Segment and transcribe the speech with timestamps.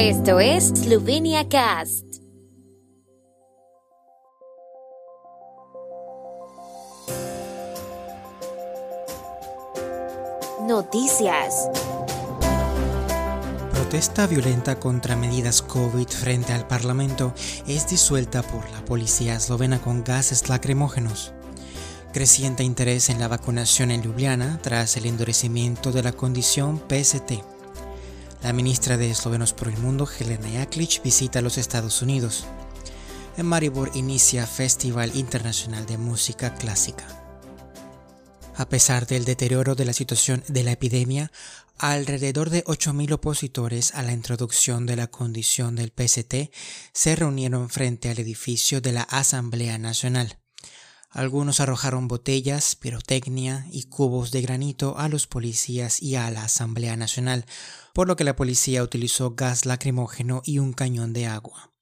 [0.00, 2.04] Esto es Slovenia Cast.
[10.68, 11.68] Noticias.
[13.72, 17.34] Protesta violenta contra medidas COVID frente al Parlamento
[17.66, 21.32] es disuelta por la policía eslovena con gases lacrimógenos.
[22.12, 27.57] Creciente interés en la vacunación en Ljubljana tras el endurecimiento de la condición PST.
[28.42, 32.44] La ministra de Eslovenos por el Mundo, Helena Jaklic, visita los Estados Unidos.
[33.36, 37.04] En Maribor inicia Festival Internacional de Música Clásica.
[38.56, 41.32] A pesar del deterioro de la situación de la epidemia,
[41.78, 46.52] alrededor de 8.000 opositores a la introducción de la condición del PST
[46.92, 50.38] se reunieron frente al edificio de la Asamblea Nacional.
[51.10, 56.96] Algunos arrojaron botellas, pirotecnia y cubos de granito a los policías y a la Asamblea
[56.96, 57.46] Nacional,
[57.94, 61.72] por lo que la policía utilizó gas lacrimógeno y un cañón de agua.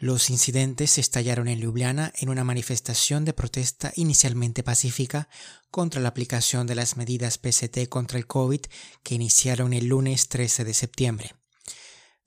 [0.00, 5.28] Los incidentes estallaron en Ljubljana en una manifestación de protesta inicialmente pacífica
[5.72, 8.60] contra la aplicación de las medidas PST contra el COVID
[9.02, 11.37] que iniciaron el lunes 13 de septiembre.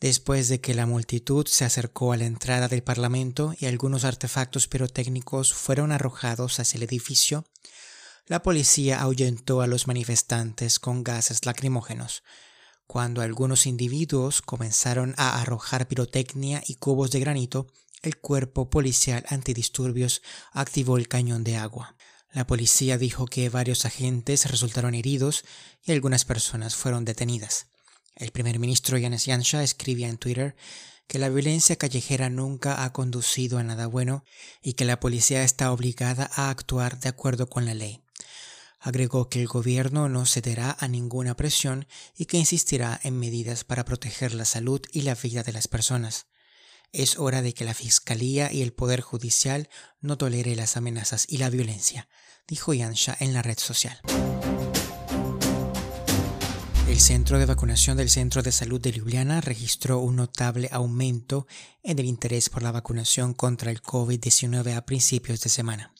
[0.02, 4.68] Después de que la multitud se acercó a la entrada del Parlamento y algunos artefactos
[4.68, 7.46] pirotécnicos fueron arrojados hacia el edificio,
[8.26, 12.24] la policía ahuyentó a los manifestantes con gases lacrimógenos,
[12.88, 17.68] cuando algunos individuos comenzaron a arrojar pirotecnia y cubos de granito,
[18.02, 20.22] el cuerpo policial antidisturbios
[20.52, 21.96] activó el cañón de agua.
[22.34, 25.46] La policía dijo que varios agentes resultaron heridos
[25.86, 27.71] y algunas personas fueron detenidas.
[28.16, 30.56] El primer ministro Yanis Yansha escribía en Twitter
[31.08, 34.23] que la violencia callejera nunca ha conducido a nada bueno
[34.62, 38.02] y que la policía está obligada a actuar de acuerdo con la ley.
[38.80, 41.86] Agregó que el gobierno no cederá a ninguna presión
[42.18, 46.28] y que insistirá en medidas para proteger la salud y la vida de las personas.
[46.92, 51.38] Es hora de que la Fiscalía y el Poder Judicial no tolere las amenazas y
[51.38, 52.09] la violencia,
[52.47, 54.02] dijo Yansha en la red social.
[56.91, 61.47] El centro de vacunación del Centro de Salud de Ljubljana registró un notable aumento
[61.84, 65.94] en el interés por la vacunación contra el COVID-19 a principios de semana.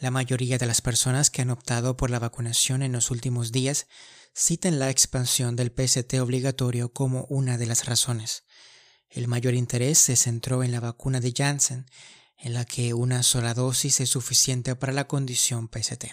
[0.00, 3.86] La mayoría de las personas que han optado por la vacunación en los últimos días
[4.34, 8.42] citan la expansión del PST obligatorio como una de las razones.
[9.10, 11.86] El mayor interés se centró en la vacuna de Janssen,
[12.36, 16.06] en la que una sola dosis es suficiente para la condición PST.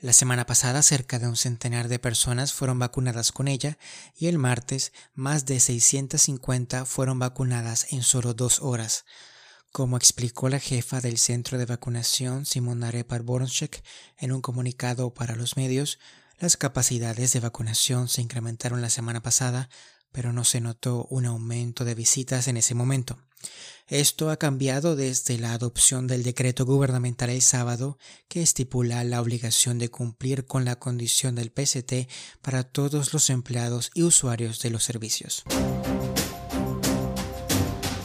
[0.00, 3.78] La semana pasada cerca de un centenar de personas fueron vacunadas con ella
[4.16, 9.04] y el martes más de 650 fueron vacunadas en solo dos horas,
[9.72, 13.82] como explicó la jefa del centro de vacunación Simonare Parbornchek
[14.18, 15.98] en un comunicado para los medios,
[16.38, 19.68] las capacidades de vacunación se incrementaron la semana pasada,
[20.12, 23.18] pero no se notó un aumento de visitas en ese momento.
[23.86, 27.98] Esto ha cambiado desde la adopción del decreto gubernamental el sábado
[28.28, 32.08] que estipula la obligación de cumplir con la condición del PST
[32.42, 35.44] para todos los empleados y usuarios de los servicios.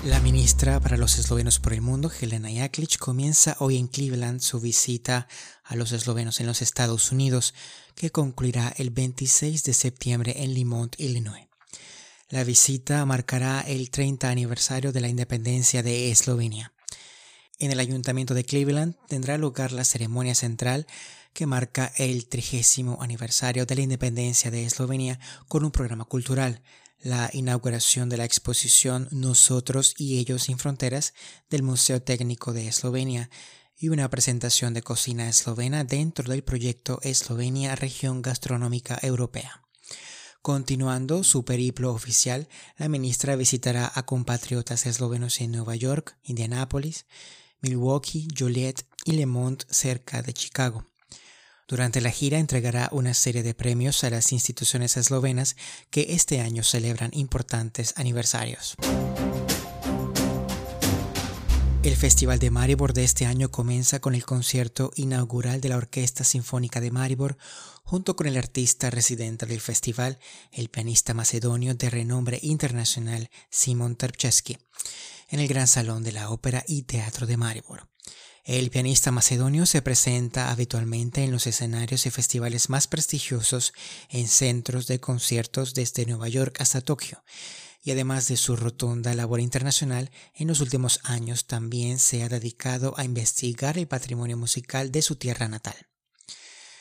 [0.05, 4.59] La ministra para los eslovenos por el mundo, Helena Jaklic, comienza hoy en Cleveland su
[4.59, 5.27] visita
[5.63, 7.53] a los eslovenos en los Estados Unidos,
[7.95, 11.52] que concluirá el 26 de septiembre en Limont, Illinois.
[12.29, 16.73] La visita marcará el 30 aniversario de la independencia de Eslovenia.
[17.59, 20.87] En el ayuntamiento de Cleveland tendrá lugar la ceremonia central
[21.33, 26.61] que marca el trigésimo aniversario de la independencia de Eslovenia con un programa cultural,
[26.99, 31.13] la inauguración de la exposición Nosotros y ellos sin fronteras
[31.49, 33.29] del Museo Técnico de Eslovenia
[33.77, 39.63] y una presentación de cocina eslovena dentro del proyecto Eslovenia Región Gastronómica Europea.
[40.43, 47.05] Continuando su periplo oficial, la ministra visitará a compatriotas eslovenos en Nueva York, Indianápolis,
[47.61, 50.85] Milwaukee, Joliet y Lemont cerca de Chicago.
[51.65, 55.55] Durante la gira entregará una serie de premios a las instituciones eslovenas
[55.89, 58.75] que este año celebran importantes aniversarios.
[61.83, 66.23] El Festival de Maribor de este año comienza con el concierto inaugural de la Orquesta
[66.23, 67.37] Sinfónica de Maribor,
[67.83, 70.17] junto con el artista residente del festival,
[70.53, 74.57] el pianista macedonio de renombre internacional Simon Terpchesky,
[75.27, 77.89] en el Gran Salón de la Ópera y Teatro de Maribor.
[78.45, 83.73] El pianista macedonio se presenta habitualmente en los escenarios y festivales más prestigiosos
[84.07, 87.23] en centros de conciertos desde Nueva York hasta Tokio,
[87.83, 92.93] y además de su rotunda labor internacional, en los últimos años también se ha dedicado
[92.97, 95.75] a investigar el patrimonio musical de su tierra natal.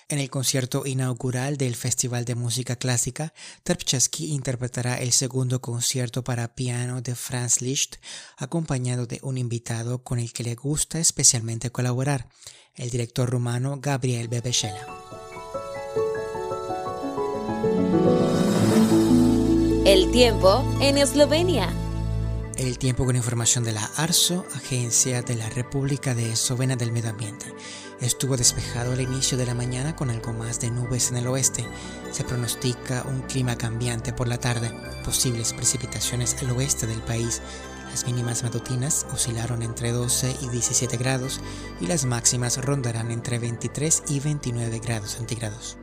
[0.09, 3.33] En el concierto inaugural del Festival de Música Clásica,
[3.63, 7.97] Terpchesky interpretará el segundo concierto para piano de Franz Liszt,
[8.37, 12.29] acompañado de un invitado con el que le gusta especialmente colaborar,
[12.75, 15.22] el director rumano Gabriel Bebeshela.
[20.03, 21.73] El tiempo en Eslovenia.
[22.57, 27.11] El tiempo con información de la ARSO, Agencia de la República de Eslovenia del Medio
[27.11, 27.47] Ambiente.
[28.01, 31.65] Estuvo despejado al inicio de la mañana con algo más de nubes en el oeste.
[32.11, 34.73] Se pronostica un clima cambiante por la tarde,
[35.05, 37.41] posibles precipitaciones al oeste del país.
[37.89, 41.41] Las mínimas matutinas oscilaron entre 12 y 17 grados
[41.81, 45.79] y las máximas rondarán entre 23 y 29 grados centígrados.